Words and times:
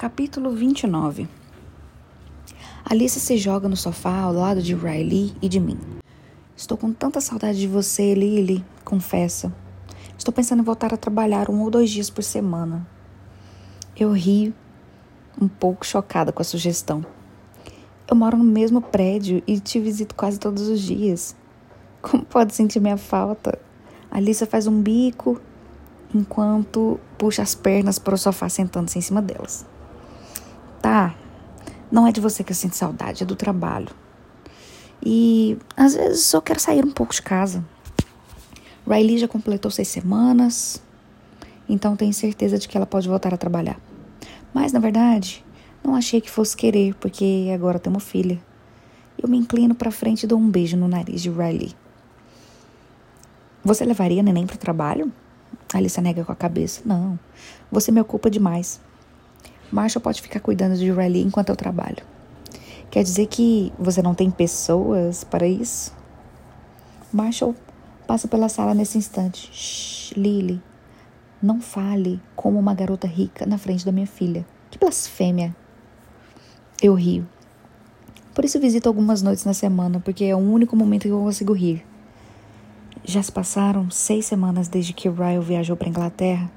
Capítulo 0.00 0.52
29 0.52 1.28
Alice 2.86 3.20
se 3.20 3.36
joga 3.36 3.68
no 3.68 3.76
sofá 3.76 4.20
ao 4.20 4.32
lado 4.32 4.62
de 4.62 4.74
Riley 4.74 5.36
e 5.42 5.46
de 5.46 5.60
mim. 5.60 5.78
Estou 6.56 6.78
com 6.78 6.90
tanta 6.90 7.20
saudade 7.20 7.60
de 7.60 7.68
você, 7.68 8.14
Lily, 8.14 8.64
confessa. 8.82 9.54
Estou 10.16 10.32
pensando 10.32 10.60
em 10.60 10.64
voltar 10.64 10.94
a 10.94 10.96
trabalhar 10.96 11.50
um 11.50 11.60
ou 11.60 11.70
dois 11.70 11.90
dias 11.90 12.08
por 12.08 12.24
semana. 12.24 12.88
Eu 13.94 14.10
rio, 14.10 14.54
um 15.38 15.46
pouco 15.46 15.84
chocada 15.84 16.32
com 16.32 16.40
a 16.40 16.46
sugestão. 16.46 17.04
Eu 18.08 18.16
moro 18.16 18.38
no 18.38 18.44
mesmo 18.44 18.80
prédio 18.80 19.42
e 19.46 19.60
te 19.60 19.78
visito 19.78 20.14
quase 20.14 20.40
todos 20.40 20.66
os 20.66 20.80
dias. 20.80 21.36
Como 22.00 22.24
pode 22.24 22.54
sentir 22.54 22.80
minha 22.80 22.96
falta? 22.96 23.58
Alice 24.10 24.46
faz 24.46 24.66
um 24.66 24.80
bico 24.80 25.38
enquanto 26.14 26.98
puxa 27.18 27.42
as 27.42 27.54
pernas 27.54 27.98
para 27.98 28.14
o 28.14 28.18
sofá 28.18 28.48
sentando-se 28.48 28.98
em 28.98 29.02
cima 29.02 29.20
delas. 29.20 29.66
Tá, 30.80 31.14
não 31.90 32.06
é 32.06 32.12
de 32.12 32.20
você 32.20 32.42
que 32.42 32.52
eu 32.52 32.56
sinto 32.56 32.76
saudade, 32.76 33.22
é 33.22 33.26
do 33.26 33.36
trabalho. 33.36 33.88
E 35.02 35.58
às 35.76 35.94
vezes 35.94 36.24
só 36.24 36.40
quero 36.40 36.60
sair 36.60 36.84
um 36.84 36.90
pouco 36.90 37.14
de 37.14 37.22
casa. 37.22 37.64
Riley 38.86 39.18
já 39.18 39.28
completou 39.28 39.70
seis 39.70 39.88
semanas, 39.88 40.82
então 41.68 41.96
tenho 41.96 42.12
certeza 42.12 42.58
de 42.58 42.68
que 42.68 42.76
ela 42.76 42.86
pode 42.86 43.08
voltar 43.08 43.32
a 43.32 43.36
trabalhar. 43.36 43.78
Mas, 44.52 44.72
na 44.72 44.80
verdade, 44.80 45.44
não 45.84 45.94
achei 45.94 46.20
que 46.20 46.30
fosse 46.30 46.56
querer, 46.56 46.94
porque 46.94 47.50
agora 47.54 47.78
temos 47.78 48.02
filha. 48.02 48.40
Eu 49.16 49.28
me 49.28 49.38
inclino 49.38 49.74
para 49.74 49.90
frente 49.90 50.24
e 50.24 50.26
dou 50.26 50.38
um 50.38 50.50
beijo 50.50 50.76
no 50.76 50.88
nariz 50.88 51.22
de 51.22 51.30
Riley. 51.30 51.74
Você 53.62 53.84
levaria 53.84 54.22
neném 54.22 54.46
para 54.46 54.56
o 54.56 54.58
trabalho? 54.58 55.12
Alice 55.72 56.00
nega 56.00 56.24
com 56.24 56.32
a 56.32 56.36
cabeça. 56.36 56.82
Não, 56.84 57.18
você 57.70 57.92
me 57.92 58.00
ocupa 58.00 58.30
demais. 58.30 58.80
Marshall 59.70 60.02
pode 60.02 60.20
ficar 60.20 60.40
cuidando 60.40 60.76
de 60.76 60.90
Riley 60.90 61.22
enquanto 61.22 61.50
eu 61.50 61.56
trabalho. 61.56 62.04
Quer 62.90 63.04
dizer 63.04 63.26
que 63.26 63.72
você 63.78 64.02
não 64.02 64.14
tem 64.14 64.30
pessoas 64.30 65.22
para 65.22 65.46
isso? 65.46 65.92
Marshall 67.12 67.54
passa 68.06 68.26
pela 68.26 68.48
sala 68.48 68.74
nesse 68.74 68.98
instante. 68.98 69.48
Shh, 69.52 70.12
Lily, 70.16 70.60
não 71.40 71.60
fale 71.60 72.20
como 72.34 72.58
uma 72.58 72.74
garota 72.74 73.06
rica 73.06 73.46
na 73.46 73.58
frente 73.58 73.84
da 73.84 73.92
minha 73.92 74.06
filha. 74.06 74.44
Que 74.70 74.78
blasfêmia. 74.78 75.54
Eu 76.82 76.94
rio. 76.94 77.28
Por 78.34 78.44
isso 78.44 78.58
visito 78.58 78.88
algumas 78.88 79.22
noites 79.22 79.44
na 79.44 79.54
semana, 79.54 80.00
porque 80.00 80.24
é 80.24 80.34
o 80.34 80.38
único 80.38 80.74
momento 80.74 81.02
que 81.02 81.10
eu 81.10 81.20
consigo 81.20 81.52
rir. 81.52 81.84
Já 83.04 83.22
se 83.22 83.30
passaram 83.30 83.90
seis 83.90 84.26
semanas 84.26 84.68
desde 84.68 84.92
que 84.92 85.08
Ryle 85.08 85.40
viajou 85.40 85.76
para 85.76 85.88
Inglaterra 85.88 86.50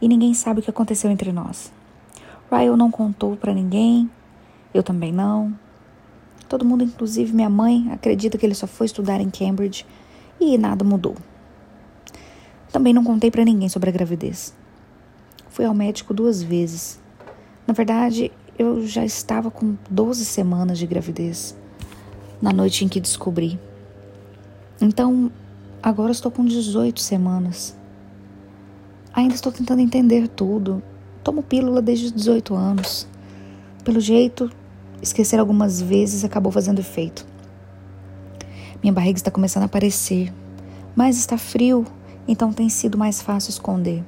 e 0.00 0.08
ninguém 0.08 0.32
sabe 0.34 0.60
o 0.60 0.62
que 0.62 0.70
aconteceu 0.70 1.10
entre 1.10 1.32
nós. 1.32 1.72
Ryle 2.50 2.76
não 2.76 2.90
contou 2.90 3.36
para 3.36 3.54
ninguém, 3.54 4.10
eu 4.72 4.82
também 4.82 5.12
não. 5.12 5.54
Todo 6.48 6.64
mundo, 6.64 6.84
inclusive 6.84 7.32
minha 7.32 7.50
mãe, 7.50 7.90
acredita 7.92 8.38
que 8.38 8.46
ele 8.46 8.54
só 8.54 8.66
foi 8.66 8.86
estudar 8.86 9.20
em 9.20 9.30
Cambridge 9.30 9.84
e 10.40 10.56
nada 10.56 10.84
mudou. 10.84 11.14
Também 12.72 12.92
não 12.92 13.04
contei 13.04 13.30
para 13.30 13.44
ninguém 13.44 13.68
sobre 13.68 13.90
a 13.90 13.92
gravidez. 13.92 14.54
Fui 15.50 15.64
ao 15.64 15.74
médico 15.74 16.14
duas 16.14 16.42
vezes. 16.42 17.00
Na 17.66 17.74
verdade, 17.74 18.32
eu 18.58 18.86
já 18.86 19.04
estava 19.04 19.50
com 19.50 19.76
12 19.90 20.24
semanas 20.24 20.78
de 20.78 20.86
gravidez 20.86 21.56
na 22.40 22.52
noite 22.52 22.84
em 22.84 22.88
que 22.88 23.00
descobri. 23.00 23.58
Então, 24.80 25.30
Agora 25.80 26.10
estou 26.10 26.30
com 26.30 26.44
18 26.44 27.00
semanas. 27.00 27.76
Ainda 29.14 29.34
estou 29.34 29.52
tentando 29.52 29.80
entender 29.80 30.26
tudo. 30.26 30.82
Tomo 31.28 31.42
pílula 31.42 31.82
desde 31.82 32.06
os 32.06 32.12
18 32.12 32.54
anos. 32.54 33.06
Pelo 33.84 34.00
jeito, 34.00 34.50
esquecer 35.02 35.38
algumas 35.38 35.78
vezes 35.78 36.24
acabou 36.24 36.50
fazendo 36.50 36.78
efeito. 36.78 37.26
Minha 38.82 38.94
barriga 38.94 39.18
está 39.18 39.30
começando 39.30 39.64
a 39.64 39.66
aparecer, 39.66 40.32
mas 40.96 41.18
está 41.18 41.36
frio, 41.36 41.84
então 42.26 42.50
tem 42.50 42.70
sido 42.70 42.96
mais 42.96 43.20
fácil 43.20 43.50
esconder. 43.50 44.02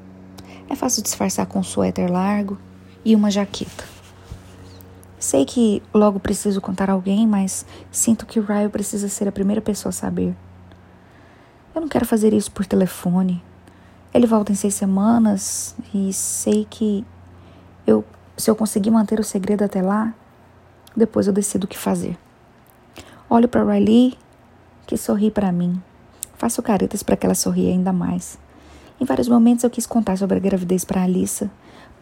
É 0.66 0.74
fácil 0.74 1.02
disfarçar 1.02 1.44
com 1.44 1.58
um 1.58 1.62
suéter 1.62 2.10
largo 2.10 2.56
e 3.04 3.14
uma 3.14 3.30
jaqueta. 3.30 3.84
Sei 5.18 5.44
que 5.44 5.82
logo 5.92 6.18
preciso 6.18 6.58
contar 6.58 6.88
a 6.88 6.94
alguém, 6.94 7.26
mas 7.26 7.66
sinto 7.92 8.24
que 8.24 8.40
Ryan 8.40 8.70
precisa 8.70 9.10
ser 9.10 9.28
a 9.28 9.32
primeira 9.32 9.60
pessoa 9.60 9.90
a 9.90 9.92
saber. 9.92 10.34
Eu 11.74 11.82
não 11.82 11.88
quero 11.88 12.06
fazer 12.06 12.32
isso 12.32 12.50
por 12.50 12.64
telefone. 12.64 13.42
Ele 14.12 14.26
volta 14.26 14.50
em 14.50 14.56
seis 14.56 14.74
semanas 14.74 15.74
e 15.94 16.12
sei 16.12 16.66
que 16.68 17.04
eu, 17.86 18.04
se 18.36 18.50
eu 18.50 18.56
conseguir 18.56 18.90
manter 18.90 19.20
o 19.20 19.24
segredo 19.24 19.62
até 19.62 19.80
lá, 19.80 20.12
depois 20.96 21.26
eu 21.26 21.32
decido 21.32 21.64
o 21.64 21.68
que 21.68 21.78
fazer. 21.78 22.18
Olho 23.28 23.48
para 23.48 23.64
Riley, 23.64 24.18
que 24.86 24.96
sorri 24.96 25.30
para 25.30 25.52
mim. 25.52 25.80
Faço 26.34 26.60
caretas 26.62 27.02
para 27.02 27.16
que 27.16 27.24
ela 27.24 27.34
sorria 27.34 27.70
ainda 27.70 27.92
mais. 27.92 28.36
Em 29.00 29.04
vários 29.04 29.28
momentos 29.28 29.62
eu 29.62 29.70
quis 29.70 29.86
contar 29.86 30.18
sobre 30.18 30.36
a 30.36 30.40
gravidez 30.40 30.84
para 30.84 31.04
Alissa, 31.04 31.48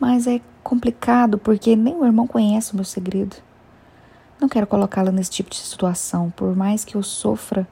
mas 0.01 0.27
é 0.27 0.41
complicado 0.63 1.37
porque 1.37 1.77
nem 1.77 1.95
o 1.95 2.07
irmão 2.07 2.27
conhece 2.27 2.73
o 2.73 2.77
meu 2.77 2.85
segredo. 2.85 3.37
Não 4.41 4.49
quero 4.49 4.67
colocá-la 4.67 5.13
nesse 5.13 5.31
tipo 5.31 5.51
de 5.51 5.57
situação, 5.57 6.31
por 6.31 6.57
mais 6.57 6.85
que 6.85 6.95
eu 6.95 7.03
sofra 7.03 7.69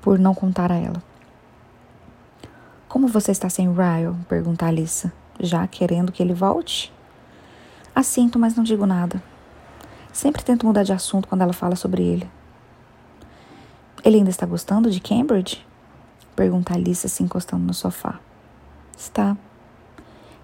por 0.00 0.18
não 0.18 0.34
contar 0.34 0.70
a 0.70 0.76
ela. 0.76 1.02
Como 2.90 3.06
você 3.06 3.30
está 3.30 3.48
sem 3.48 3.72
Ryle? 3.72 4.16
pergunta 4.28 4.66
Alissa, 4.66 5.12
já 5.38 5.64
querendo 5.68 6.10
que 6.10 6.20
ele 6.20 6.34
volte. 6.34 6.92
Assinto, 7.94 8.36
mas 8.36 8.56
não 8.56 8.64
digo 8.64 8.84
nada. 8.84 9.22
Sempre 10.12 10.42
tento 10.42 10.66
mudar 10.66 10.82
de 10.82 10.92
assunto 10.92 11.28
quando 11.28 11.42
ela 11.42 11.52
fala 11.52 11.76
sobre 11.76 12.02
ele. 12.02 12.28
Ele 14.04 14.16
ainda 14.16 14.30
está 14.30 14.44
gostando 14.44 14.90
de 14.90 14.98
Cambridge? 14.98 15.64
Pergunta 16.34 16.74
Alissa 16.74 17.06
se 17.06 17.22
encostando 17.22 17.64
no 17.64 17.72
sofá. 17.72 18.18
Está. 18.98 19.36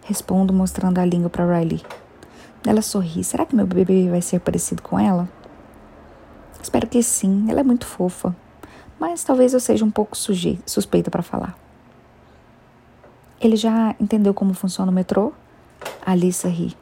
Respondo 0.04 0.52
mostrando 0.52 0.98
a 1.00 1.04
língua 1.04 1.28
para 1.28 1.58
Riley. 1.58 1.84
Ela 2.64 2.80
sorri. 2.80 3.24
Será 3.24 3.44
que 3.44 3.56
meu 3.56 3.66
bebê 3.66 4.08
vai 4.08 4.22
ser 4.22 4.38
parecido 4.38 4.82
com 4.82 4.96
ela? 4.96 5.28
Espero 6.62 6.86
que 6.86 7.02
sim. 7.02 7.46
Ela 7.50 7.58
é 7.58 7.64
muito 7.64 7.86
fofa. 7.86 8.36
Mas 9.00 9.24
talvez 9.24 9.52
eu 9.52 9.58
seja 9.58 9.84
um 9.84 9.90
pouco 9.90 10.16
suspeita 10.16 11.10
para 11.10 11.24
falar. 11.24 11.65
Ele 13.40 13.56
já 13.56 13.94
entendeu 14.00 14.32
como 14.32 14.54
funciona 14.54 14.90
o 14.90 14.94
metrô? 14.94 15.32
Alissa 16.04 16.48
ri. 16.48 16.76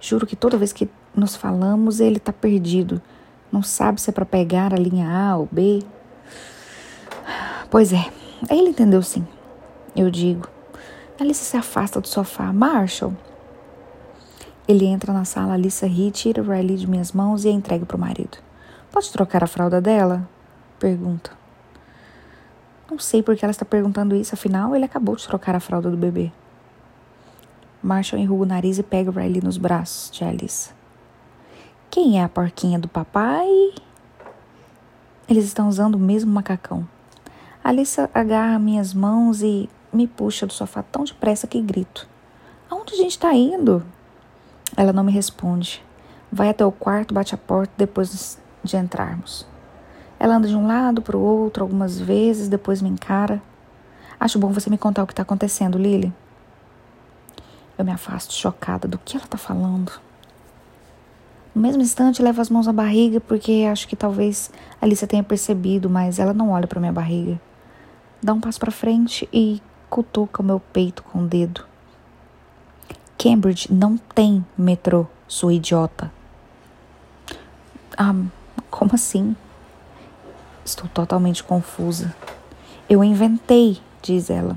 Juro 0.00 0.26
que 0.26 0.36
toda 0.36 0.56
vez 0.56 0.72
que 0.72 0.88
nos 1.14 1.34
falamos, 1.34 2.00
ele 2.00 2.18
tá 2.18 2.32
perdido. 2.32 3.02
Não 3.50 3.62
sabe 3.62 4.00
se 4.00 4.10
é 4.10 4.12
para 4.12 4.24
pegar 4.24 4.72
a 4.72 4.76
linha 4.76 5.08
A 5.10 5.36
ou 5.36 5.48
B. 5.50 5.82
Pois 7.70 7.92
é, 7.92 8.06
ele 8.50 8.70
entendeu 8.70 9.02
sim. 9.02 9.26
Eu 9.96 10.10
digo. 10.10 10.48
Alice 11.20 11.44
se 11.44 11.56
afasta 11.56 12.00
do 12.00 12.06
sofá. 12.06 12.52
Marshall. 12.52 13.12
Ele 14.68 14.84
entra 14.84 15.12
na 15.12 15.24
sala, 15.24 15.54
Alissa 15.54 15.86
ri, 15.86 16.10
tira 16.10 16.42
Riley 16.42 16.76
de 16.76 16.86
minhas 16.86 17.10
mãos 17.10 17.44
e 17.44 17.48
a 17.48 17.52
entrega 17.52 17.84
para 17.84 17.96
o 17.96 18.00
marido. 18.00 18.38
Pode 18.92 19.10
trocar 19.10 19.42
a 19.42 19.46
fralda 19.46 19.80
dela? 19.80 20.28
Pergunta. 20.78 21.37
Não 22.90 22.98
sei 22.98 23.22
por 23.22 23.36
que 23.36 23.44
ela 23.44 23.50
está 23.50 23.64
perguntando 23.64 24.16
isso, 24.16 24.34
afinal 24.34 24.74
ele 24.74 24.84
acabou 24.84 25.14
de 25.14 25.26
trocar 25.26 25.54
a 25.54 25.60
fralda 25.60 25.90
do 25.90 25.96
bebê. 25.96 26.32
Marshall 27.82 28.20
enruga 28.20 28.42
o 28.42 28.46
nariz 28.46 28.78
e 28.78 28.82
pega 28.82 29.10
Riley 29.10 29.42
nos 29.42 29.58
braços 29.58 30.10
de 30.10 30.24
Alice. 30.24 30.70
Quem 31.90 32.18
é 32.18 32.24
a 32.24 32.28
porquinha 32.28 32.78
do 32.78 32.88
papai? 32.88 33.46
Eles 35.28 35.44
estão 35.44 35.68
usando 35.68 35.96
o 35.96 35.98
mesmo 35.98 36.32
macacão. 36.32 36.88
Alice 37.62 38.00
agarra 38.14 38.58
minhas 38.58 38.94
mãos 38.94 39.42
e 39.42 39.68
me 39.92 40.06
puxa 40.06 40.46
do 40.46 40.52
sofá 40.52 40.82
tão 40.82 41.04
depressa 41.04 41.46
que 41.46 41.60
grito. 41.60 42.08
Aonde 42.70 42.94
a 42.94 42.96
gente 42.96 43.12
está 43.12 43.34
indo? 43.34 43.84
Ela 44.76 44.92
não 44.92 45.04
me 45.04 45.12
responde. 45.12 45.84
Vai 46.32 46.48
até 46.48 46.64
o 46.64 46.72
quarto, 46.72 47.14
bate 47.14 47.34
a 47.34 47.38
porta 47.38 47.72
depois 47.76 48.38
de 48.64 48.76
entrarmos. 48.76 49.46
Ela 50.18 50.36
anda 50.36 50.48
de 50.48 50.56
um 50.56 50.66
lado 50.66 51.00
para 51.00 51.16
o 51.16 51.20
outro 51.20 51.62
algumas 51.62 51.98
vezes, 51.98 52.48
depois 52.48 52.82
me 52.82 52.88
encara. 52.88 53.40
Acho 54.18 54.38
bom 54.38 54.52
você 54.52 54.68
me 54.68 54.76
contar 54.76 55.02
o 55.04 55.06
que 55.06 55.12
está 55.12 55.22
acontecendo, 55.22 55.78
Lily. 55.78 56.12
Eu 57.76 57.84
me 57.84 57.92
afasto 57.92 58.32
chocada 58.32 58.88
do 58.88 58.98
que 58.98 59.16
ela 59.16 59.24
está 59.24 59.38
falando. 59.38 59.92
No 61.54 61.62
mesmo 61.62 61.82
instante, 61.82 62.22
levo 62.22 62.40
as 62.40 62.50
mãos 62.50 62.66
à 62.66 62.72
barriga 62.72 63.20
porque 63.20 63.66
acho 63.70 63.86
que 63.86 63.94
talvez 63.94 64.50
Alicia 64.80 65.06
tenha 65.06 65.22
percebido, 65.22 65.88
mas 65.88 66.18
ela 66.18 66.34
não 66.34 66.50
olha 66.50 66.66
para 66.66 66.80
minha 66.80 66.92
barriga. 66.92 67.40
Dá 68.20 68.32
um 68.32 68.40
passo 68.40 68.58
para 68.58 68.72
frente 68.72 69.28
e 69.32 69.62
cutuca 69.88 70.42
o 70.42 70.44
meu 70.44 70.58
peito 70.58 71.02
com 71.04 71.20
o 71.20 71.26
dedo. 71.26 71.64
Cambridge 73.16 73.72
não 73.72 73.96
tem 73.96 74.44
metrô, 74.56 75.06
sua 75.26 75.54
idiota. 75.54 76.12
Ah, 77.96 78.14
como 78.70 78.92
assim? 78.94 79.36
Estou 80.68 80.86
totalmente 80.86 81.42
confusa. 81.42 82.14
Eu 82.90 83.02
inventei, 83.02 83.80
diz 84.02 84.28
ela. 84.28 84.54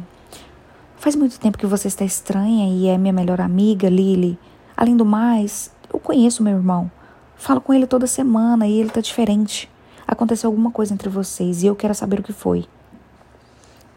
Faz 0.97 1.15
muito 1.15 1.39
tempo 1.39 1.57
que 1.57 1.65
você 1.65 1.87
está 1.87 2.03
estranha 2.03 2.67
e 2.67 2.87
é 2.89 2.97
minha 2.97 3.13
melhor 3.13 3.39
amiga, 3.39 3.87
Lily. 3.87 4.37
Além 4.75 4.97
do 4.97 5.05
mais, 5.05 5.71
eu 5.91 5.97
conheço 6.01 6.43
meu 6.43 6.57
irmão. 6.57 6.91
Falo 7.37 7.61
com 7.61 7.73
ele 7.73 7.87
toda 7.87 8.05
semana 8.07 8.67
e 8.67 8.77
ele 8.77 8.89
tá 8.89 8.99
diferente. 8.99 9.71
Aconteceu 10.05 10.49
alguma 10.49 10.69
coisa 10.69 10.93
entre 10.93 11.07
vocês 11.07 11.63
e 11.63 11.67
eu 11.67 11.77
quero 11.77 11.95
saber 11.95 12.19
o 12.19 12.23
que 12.23 12.33
foi. 12.33 12.65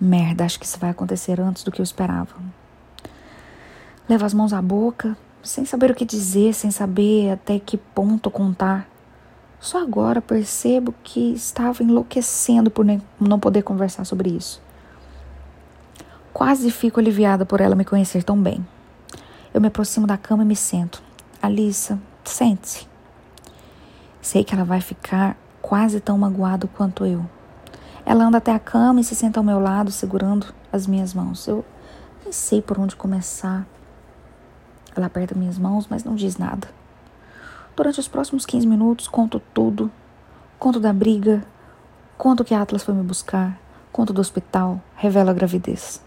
Merda, 0.01 0.45
acho 0.45 0.61
que 0.61 0.67
isso 0.67 0.79
vai 0.79 0.91
acontecer 0.91 1.41
antes 1.41 1.65
do 1.65 1.73
que 1.73 1.81
eu 1.81 1.85
esperava. 1.85 2.37
Levo 4.09 4.25
as 4.25 4.33
mãos 4.33 4.53
à 4.53 4.63
boca, 4.63 5.17
sem 5.43 5.65
saber 5.65 5.91
o 5.91 5.97
que 5.97 6.05
dizer, 6.05 6.55
sem 6.55 6.71
saber 6.71 7.33
até 7.33 7.59
que 7.59 7.77
ponto 7.77 8.31
contar. 8.31 8.89
Só 9.65 9.79
agora 9.79 10.21
percebo 10.21 10.95
que 11.03 11.33
estava 11.33 11.83
enlouquecendo 11.83 12.71
por 12.71 12.85
não 13.19 13.41
poder 13.41 13.63
conversar 13.63 14.05
sobre 14.05 14.29
isso. 14.29 14.61
Quase 16.35 16.71
fico 16.71 17.01
aliviada 17.01 17.47
por 17.47 17.63
ela 17.63 17.75
me 17.75 17.83
conhecer 17.83 18.23
tão 18.23 18.37
bem. 18.37 18.63
Eu 19.55 19.63
me 19.63 19.69
aproximo 19.69 20.07
da 20.07 20.19
cama 20.19 20.43
e 20.43 20.47
me 20.47 20.55
sento. 20.55 21.03
Alissa, 21.41 21.99
sente-se. 22.23 22.87
Sei 24.21 24.45
que 24.45 24.55
ela 24.55 24.67
vai 24.67 24.83
ficar 24.83 25.35
quase 25.63 25.99
tão 25.99 26.19
magoada 26.19 26.69
quanto 26.77 27.07
eu. 27.07 27.25
Ela 28.05 28.25
anda 28.25 28.37
até 28.37 28.53
a 28.53 28.59
cama 28.59 29.01
e 29.01 29.05
se 29.05 29.15
senta 29.15 29.41
ao 29.41 29.45
meu 29.45 29.59
lado, 29.59 29.91
segurando 29.91 30.49
as 30.71 30.87
minhas 30.87 31.15
mãos. 31.15 31.49
Eu 31.49 31.65
nem 32.23 32.33
sei 32.35 32.61
por 32.61 32.79
onde 32.79 32.97
começar. 32.97 33.67
Ela 34.95 35.07
aperta 35.07 35.35
minhas 35.35 35.57
mãos, 35.57 35.87
mas 35.89 36.05
não 36.05 36.15
diz 36.15 36.37
nada. 36.37 36.69
Durante 37.77 37.99
os 37.99 38.07
próximos 38.07 38.47
15 38.47 38.67
minutos, 38.69 39.09
conto 39.09 39.43
tudo. 39.53 39.91
Conto 40.61 40.79
da 40.79 40.93
briga, 40.93 41.45
conto 42.17 42.45
que 42.45 42.55
Atlas 42.55 42.85
foi 42.85 42.95
me 42.95 43.03
buscar, 43.03 43.59
conto 43.91 44.13
do 44.13 44.21
hospital, 44.21 44.81
revelo 44.95 45.31
a 45.31 45.33
gravidez. 45.33 46.01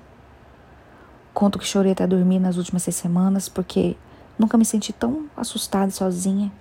Conto 1.33 1.59
que 1.59 1.67
chorei 1.67 1.91
até 1.91 2.07
dormir 2.07 2.39
nas 2.39 2.55
últimas 2.55 2.83
seis 2.83 2.95
semanas, 2.95 3.49
porque 3.49 3.97
nunca 4.39 4.57
me 4.57 4.63
senti 4.63 4.93
tão 4.93 5.25
assustada 5.35 5.89
e 5.89 5.91
sozinha. 5.91 6.51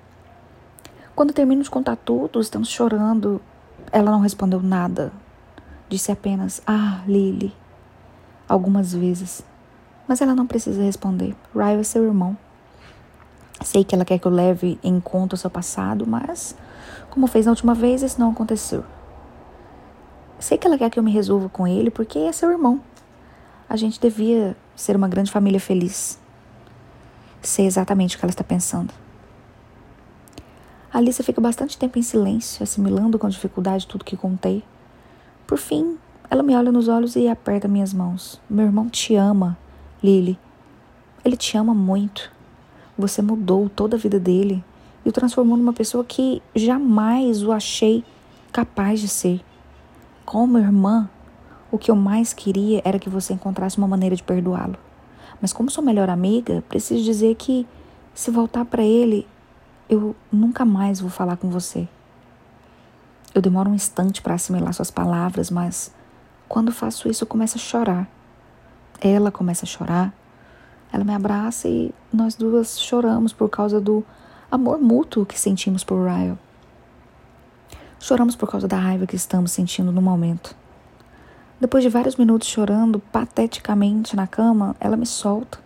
Quando 1.15 1.33
termino 1.33 1.63
de 1.63 1.71
contar 1.71 1.97
tudo, 1.97 2.41
estamos 2.41 2.69
chorando. 2.69 3.41
Ela 3.93 4.11
não 4.11 4.21
respondeu 4.21 4.61
nada. 4.61 5.13
Disse 5.89 6.11
apenas, 6.11 6.61
ah, 6.67 7.01
Lily, 7.07 7.55
algumas 8.49 8.93
vezes. 8.93 9.43
Mas 10.09 10.21
ela 10.21 10.35
não 10.35 10.49
precisa 10.49 10.83
responder. 10.83 11.35
Ryle 11.55 11.81
é 11.81 11.85
seu 11.85 12.05
irmão. 12.05 12.37
Sei 13.67 13.83
que 13.83 13.97
ela 13.97 14.05
quer 14.05 14.21
que 14.21 14.27
eu 14.29 14.31
leve 14.31 14.79
em 14.81 15.01
conta 15.01 15.35
o 15.35 15.37
seu 15.37 15.51
passado, 15.51 16.07
mas, 16.07 16.55
como 17.11 17.27
fez 17.27 17.47
na 17.47 17.51
última 17.51 17.75
vez, 17.75 18.01
isso 18.01 18.21
não 18.21 18.31
aconteceu. 18.31 18.85
Sei 20.39 20.57
que 20.57 20.69
ela 20.69 20.79
quer 20.79 20.89
que 20.89 21.01
eu 21.01 21.03
me 21.03 21.11
resolva 21.11 21.49
com 21.49 21.67
ele 21.67 21.91
porque 21.91 22.17
é 22.17 22.31
seu 22.31 22.49
irmão. 22.49 22.81
A 23.69 23.77
gente 23.77 24.01
devia 24.01 24.57
ser 24.77 24.95
uma 24.95 25.09
grande 25.09 25.33
família 25.33 25.59
feliz. 25.59 26.17
Sei 27.43 27.67
exatamente 27.67 28.15
o 28.15 28.21
que 28.21 28.25
ela 28.25 28.31
está 28.31 28.45
pensando. 28.45 28.95
Alice 30.93 31.21
fica 31.25 31.41
bastante 31.41 31.77
tempo 31.77 31.99
em 31.99 32.03
silêncio, 32.03 32.63
assimilando 32.63 33.19
com 33.19 33.29
dificuldade 33.29 33.89
tudo 33.89 34.05
que 34.05 34.17
contei. 34.17 34.63
Por 35.45 35.59
fim, 35.59 35.99
ela 36.31 36.45
me 36.45 36.55
olha 36.55 36.71
nos 36.71 36.87
olhos 36.87 37.17
e 37.17 37.27
aperta 37.27 37.67
minhas 37.67 37.93
mãos. 37.93 38.41
Meu 38.49 38.67
irmão 38.67 38.89
te 38.89 39.17
ama, 39.17 39.59
Lily. 40.01 40.39
Ele 41.25 41.37
te 41.37 41.59
ama 41.59 41.75
muito. 41.75 42.36
Você 42.99 43.21
mudou 43.21 43.69
toda 43.69 43.97
a 43.97 43.99
vida 43.99 44.19
dele 44.19 44.65
e 45.05 45.09
o 45.09 45.13
transformou 45.13 45.57
numa 45.57 45.73
pessoa 45.73 46.05
que 46.05 46.43
jamais 46.55 47.43
o 47.43 47.53
achei 47.53 48.05
capaz 48.51 49.01
de 49.01 49.09
ser. 49.09 49.41
Como 50.25 50.59
irmã, 50.59 51.09
o 51.71 51.79
que 51.79 51.91
eu 51.91 51.97
mais 51.97 52.33
queria 52.33 52.81
era 52.85 52.99
que 52.99 53.09
você 53.09 53.35
encontrasse 53.35 53.79
uma 53.79 53.87
maneira 53.87 54.17
de 54.17 54.23
perdoá-lo. 54.23 54.77
Mas 55.41 55.53
como 55.53 55.71
sua 55.71 55.85
melhor 55.85 56.09
amiga, 56.09 56.65
preciso 56.69 57.05
dizer 57.05 57.35
que 57.37 57.67
se 58.15 58.31
voltar 58.31 58.65
para 58.65 58.83
ele, 58.83 59.29
eu 59.89 60.17
nunca 60.33 60.65
mais 60.65 61.01
vou 61.01 61.11
falar 61.11 61.37
com 61.37 61.51
você. 61.51 61.87
Eu 63.35 63.43
demoro 63.43 63.71
um 63.71 63.75
instante 63.75 64.23
para 64.23 64.35
assimilar 64.35 64.73
suas 64.73 64.91
palavras, 64.91 65.51
mas 65.51 65.95
quando 66.49 66.73
faço 66.73 67.09
isso 67.09 67.25
eu 67.25 67.29
começo 67.29 67.59
a 67.59 67.61
chorar. 67.61 68.09
Ela 69.01 69.31
começa 69.31 69.67
a 69.67 69.69
chorar 69.69 70.15
ela 70.93 71.05
me 71.05 71.15
abraça 71.15 71.69
e 71.69 71.93
nós 72.13 72.35
duas 72.35 72.81
choramos 72.81 73.33
por 73.33 73.49
causa 73.49 73.81
do 73.81 74.05
amor 74.51 74.81
mútuo 74.81 75.27
que 75.27 75.39
sentimos 75.39 75.85
por 75.85 76.07
Ryle. 76.07 76.39
Choramos 77.99 78.37
por 78.37 78.51
causa 78.51 78.69
da 78.69 78.77
raiva 78.77 79.07
que 79.07 79.17
estamos 79.17 79.53
sentindo 79.53 79.91
no 79.91 80.01
momento. 80.01 80.55
Depois 81.61 81.83
de 81.83 81.89
vários 81.89 82.17
minutos 82.17 82.49
chorando 82.49 83.01
pateticamente 83.01 84.15
na 84.15 84.27
cama, 84.27 84.77
ela 84.79 84.97
me 84.97 85.07
solta, 85.07 85.59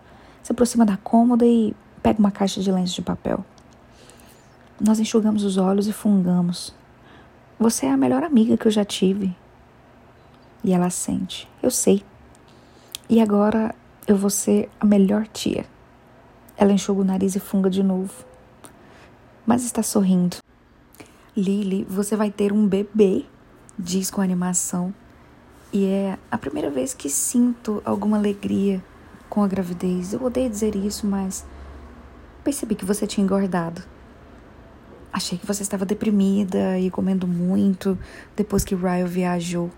se 0.43 0.53
aproxima 0.53 0.87
da 0.87 0.97
cômoda 0.97 1.45
e 1.45 1.75
pega 2.03 2.19
uma 2.19 2.31
caixa 2.31 2.61
de 2.61 2.71
lenços 2.71 2.95
de 2.95 3.03
papel. 3.03 3.45
Nós 4.81 4.99
enxugamos 4.99 5.45
os 5.45 5.57
olhos 5.59 5.87
e 5.87 5.93
fungamos. 5.93 6.73
Você 7.59 7.87
é 7.87 7.91
a 7.91 7.97
melhor 7.97 8.23
amiga 8.23 8.57
que 8.57 8.67
eu 8.67 8.71
já 8.71 8.85
tive. 8.85 9.37
E 10.65 10.73
ela 10.73 10.89
sente. 10.89 11.49
Eu 11.63 11.71
sei. 11.71 12.03
E 13.09 13.21
agora 13.21 13.75
eu 14.11 14.17
vou 14.17 14.29
ser 14.29 14.69
a 14.81 14.85
melhor 14.85 15.25
tia. 15.29 15.65
Ela 16.57 16.73
enxuga 16.73 17.01
o 17.01 17.05
nariz 17.05 17.37
e 17.37 17.39
funga 17.39 17.71
de 17.71 17.81
novo. 17.81 18.13
Mas 19.47 19.65
está 19.65 19.85
sorrindo. 19.85 20.39
Lily, 21.37 21.87
você 21.89 22.17
vai 22.17 22.29
ter 22.29 22.53
um 22.53 22.67
bebê, 22.67 23.25
diz 23.79 24.11
com 24.11 24.21
animação. 24.21 24.93
E 25.73 25.87
é 25.87 26.19
a 26.29 26.37
primeira 26.37 26.69
vez 26.71 26.93
que 26.93 27.09
sinto 27.09 27.81
alguma 27.85 28.17
alegria 28.17 28.83
com 29.29 29.45
a 29.45 29.47
gravidez. 29.47 30.13
Eu 30.13 30.25
odeio 30.25 30.51
dizer 30.51 30.75
isso, 30.75 31.07
mas 31.07 31.47
percebi 32.43 32.75
que 32.75 32.85
você 32.85 33.07
tinha 33.07 33.25
engordado. 33.25 33.81
Achei 35.13 35.39
que 35.39 35.47
você 35.47 35.63
estava 35.63 35.87
deprimida 35.87 36.77
e 36.81 36.91
comendo 36.91 37.29
muito 37.29 37.97
depois 38.35 38.65
que 38.65 38.75
Ryle 38.75 39.09
viajou. 39.09 39.71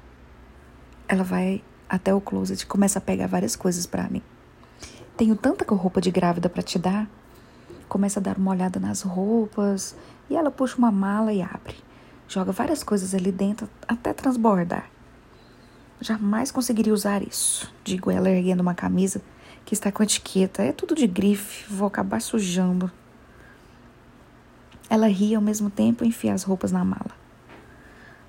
Ela 1.07 1.23
vai 1.23 1.63
até 1.93 2.15
o 2.15 2.23
closet 2.23 2.63
e 2.63 2.67
começa 2.67 2.99
a 2.99 3.03
pegar 3.03 3.27
várias 3.27 3.55
coisas 3.55 3.85
para 3.85 4.09
mim. 4.09 4.23
Tenho 5.15 5.37
tanta 5.37 5.63
roupa 5.75 6.01
de 6.01 6.11
grávida 6.11 6.49
para 6.49 6.63
te 6.63 6.79
dar. 6.79 7.07
Começa 7.87 8.19
a 8.19 8.23
dar 8.23 8.39
uma 8.39 8.51
olhada 8.51 8.81
nas 8.81 9.03
roupas 9.03 9.95
e 10.31 10.35
ela 10.35 10.51
puxa 10.51 10.79
uma 10.79 10.91
mala 10.91 11.35
e 11.35 11.43
abre. 11.43 11.77
Joga 12.27 12.51
várias 12.51 12.83
coisas 12.83 13.15
ali 13.15 13.31
dentro 13.31 13.69
até 13.87 14.15
transbordar. 14.15 14.89
Jamais 16.01 16.51
conseguiria 16.51 16.95
usar 16.95 17.23
isso, 17.23 17.71
digo 17.85 18.11
ela 18.11 18.31
erguendo 18.31 18.61
uma 18.61 18.75
camisa 18.75 19.21
que 19.63 19.75
está 19.75 19.93
com 19.93 20.03
etiqueta. 20.03 20.63
É 20.63 20.73
tudo 20.73 20.95
de 20.95 21.07
grife, 21.07 21.71
vou 21.71 21.87
acabar 21.87 22.23
sujando. 22.23 22.91
Ela 24.89 25.09
ri 25.09 25.35
ao 25.35 25.43
mesmo 25.43 25.69
tempo 25.69 26.05
e 26.05 26.09
enfia 26.09 26.33
as 26.33 26.43
roupas 26.43 26.73
na 26.73 26.83
mala. 26.83 27.13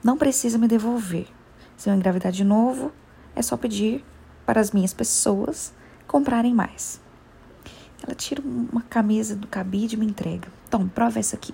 Não 0.03 0.17
precisa 0.17 0.57
me 0.57 0.67
devolver. 0.67 1.27
Se 1.77 1.89
eu 1.89 1.95
engravidar 1.95 2.31
de 2.31 2.43
novo, 2.43 2.91
é 3.35 3.41
só 3.41 3.57
pedir 3.57 4.03
para 4.45 4.59
as 4.59 4.71
minhas 4.71 4.93
pessoas 4.93 5.73
comprarem 6.07 6.53
mais. 6.53 7.01
Ela 8.05 8.15
tira 8.15 8.41
uma 8.41 8.81
camisa 8.81 9.35
do 9.35 9.47
cabide 9.47 9.95
e 9.95 9.99
me 9.99 10.05
entrega. 10.05 10.47
Então, 10.67 10.87
prova 10.87 11.19
essa 11.19 11.35
aqui. 11.35 11.53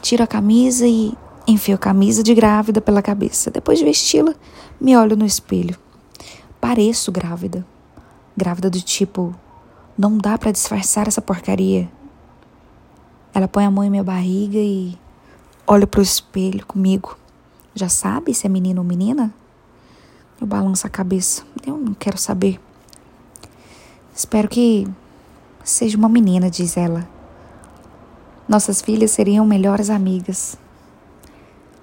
Tiro 0.00 0.22
a 0.22 0.26
camisa 0.26 0.86
e 0.86 1.12
enfio 1.46 1.74
a 1.74 1.78
camisa 1.78 2.22
de 2.22 2.34
grávida 2.34 2.80
pela 2.80 3.02
cabeça. 3.02 3.50
Depois 3.50 3.78
de 3.78 3.84
vesti-la, 3.84 4.34
me 4.80 4.96
olho 4.96 5.16
no 5.16 5.26
espelho. 5.26 5.76
Pareço 6.60 7.10
grávida. 7.10 7.66
Grávida 8.36 8.70
do 8.70 8.80
tipo, 8.80 9.34
não 9.98 10.16
dá 10.16 10.38
para 10.38 10.52
disfarçar 10.52 11.08
essa 11.08 11.20
porcaria. 11.20 11.90
Ela 13.34 13.48
põe 13.48 13.64
a 13.64 13.70
mão 13.70 13.84
em 13.84 13.90
minha 13.90 14.04
barriga 14.04 14.58
e 14.58 14.96
olha 15.66 15.86
pro 15.86 16.00
espelho 16.00 16.64
comigo. 16.64 17.16
Já 17.74 17.88
sabe 17.88 18.32
se 18.34 18.46
é 18.46 18.48
menino 18.48 18.80
ou 18.80 18.86
menina? 18.86 19.34
Eu 20.42 20.46
balanço 20.48 20.84
a 20.88 20.90
cabeça. 20.90 21.44
Eu 21.64 21.78
não 21.78 21.94
quero 21.94 22.18
saber. 22.18 22.60
Espero 24.12 24.48
que 24.48 24.88
seja 25.62 25.96
uma 25.96 26.08
menina, 26.08 26.50
diz 26.50 26.76
ela. 26.76 27.08
Nossas 28.48 28.82
filhas 28.82 29.12
seriam 29.12 29.46
melhores 29.46 29.88
amigas. 29.88 30.58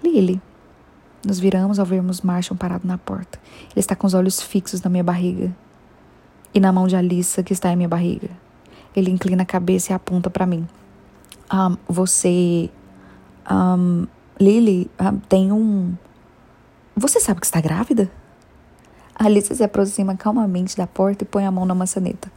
Lily. 0.04 0.42
Nos 1.26 1.40
viramos 1.40 1.80
ao 1.80 1.86
vermos 1.86 2.20
Marshall 2.20 2.58
parado 2.58 2.86
na 2.86 2.98
porta. 2.98 3.40
Ele 3.72 3.80
está 3.80 3.96
com 3.96 4.06
os 4.06 4.14
olhos 4.14 4.42
fixos 4.42 4.82
na 4.82 4.90
minha 4.90 5.06
barriga. 5.06 5.56
E 6.54 6.60
na 6.60 6.74
mão 6.74 6.86
de 6.86 6.98
Alissa, 6.98 7.42
que 7.42 7.54
está 7.54 7.72
em 7.72 7.78
minha 7.78 7.88
barriga. 7.88 8.30
Ele 8.94 9.10
inclina 9.10 9.44
a 9.44 9.46
cabeça 9.46 9.94
e 9.94 9.96
aponta 9.96 10.30
para 10.30 10.46
mim. 10.46 10.68
Um, 11.50 11.78
você. 11.88 12.70
Um, 13.50 14.06
Lily, 14.38 14.92
um, 15.00 15.18
tem 15.18 15.50
um. 15.50 15.96
Você 16.94 17.22
sabe 17.22 17.40
que 17.40 17.46
está 17.46 17.62
grávida? 17.62 18.12
Alice 19.20 19.54
se 19.54 19.64
aproxima 19.64 20.16
calmamente 20.16 20.78
da 20.78 20.88
porta 20.88 21.24
e 21.24 21.28
põe 21.28 21.46
a 21.46 21.52
mão 21.52 21.66
na 21.66 21.76
maçaneta. 21.76 22.32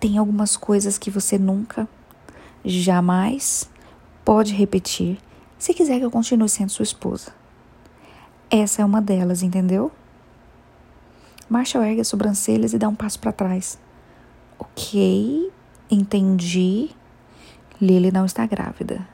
Tem 0.00 0.16
algumas 0.16 0.56
coisas 0.56 0.96
que 0.96 1.10
você 1.10 1.36
nunca, 1.36 1.88
jamais 2.64 3.68
pode 4.24 4.54
repetir 4.54 5.18
se 5.58 5.74
quiser 5.74 5.98
que 5.98 6.04
eu 6.04 6.10
continue 6.10 6.48
sendo 6.48 6.70
sua 6.70 6.84
esposa. 6.84 7.32
Essa 8.48 8.82
é 8.82 8.84
uma 8.84 9.02
delas, 9.02 9.42
entendeu? 9.42 9.90
Marshall 11.48 11.84
ergue 11.84 12.00
as 12.00 12.08
sobrancelhas 12.08 12.72
e 12.72 12.78
dá 12.78 12.88
um 12.88 12.94
passo 12.94 13.18
para 13.18 13.32
trás. 13.32 13.78
Ok, 14.58 15.50
Entendi. 15.90 16.90
Lily 17.80 18.10
não 18.10 18.24
está 18.24 18.46
grávida. 18.46 19.06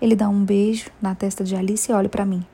Ele 0.00 0.14
dá 0.14 0.28
um 0.28 0.44
beijo 0.44 0.90
na 1.02 1.14
testa 1.14 1.42
de 1.42 1.56
Alice 1.56 1.90
e 1.90 1.94
olha 1.94 2.08
para 2.08 2.24
mim. 2.24 2.44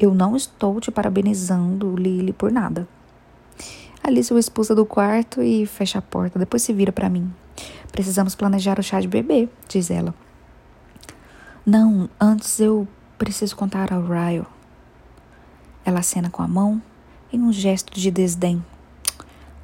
Eu 0.00 0.14
não 0.14 0.34
estou 0.34 0.80
te 0.80 0.90
parabenizando, 0.90 1.94
Lily, 1.94 2.32
por 2.32 2.50
nada. 2.50 2.88
Alice 4.02 4.32
o 4.32 4.38
expulsa 4.38 4.74
do 4.74 4.86
quarto 4.86 5.42
e 5.42 5.66
fecha 5.66 5.98
a 5.98 6.02
porta. 6.02 6.38
Depois 6.38 6.62
se 6.62 6.72
vira 6.72 6.90
para 6.90 7.10
mim. 7.10 7.30
Precisamos 7.92 8.34
planejar 8.34 8.80
o 8.80 8.82
chá 8.82 8.98
de 8.98 9.06
bebê, 9.06 9.46
diz 9.68 9.90
ela. 9.90 10.14
Não, 11.66 12.08
antes 12.18 12.58
eu 12.60 12.88
preciso 13.18 13.54
contar 13.54 13.92
ao 13.92 14.02
Ryle. 14.02 14.46
Ela 15.84 16.00
acena 16.00 16.30
com 16.30 16.42
a 16.42 16.48
mão 16.48 16.80
em 17.30 17.38
um 17.42 17.52
gesto 17.52 17.92
de 17.92 18.10
desdém. 18.10 18.64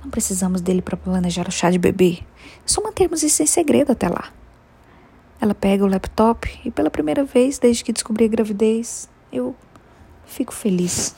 Não 0.05 0.11
precisamos 0.11 0.61
dele 0.61 0.83
para 0.83 0.99
planejar 0.99 1.49
o 1.49 1.53
chá 1.53 1.71
de 1.71 1.79
bebê. 1.79 2.19
É 2.63 2.67
só 2.69 2.83
mantermos 2.83 3.23
isso 3.23 3.43
em 3.43 3.47
segredo 3.47 3.93
até 3.93 4.07
lá. 4.07 4.29
Ela 5.41 5.55
pega 5.55 5.83
o 5.83 5.89
laptop 5.89 6.61
e, 6.63 6.71
pela 6.71 6.91
primeira 6.91 7.25
vez 7.25 7.59
desde 7.59 7.83
que 7.83 7.93
descobri 7.93 8.27
a 8.27 8.29
gravidez, 8.29 9.09
eu 9.33 9.57
fico 10.27 10.53
feliz. 10.53 11.15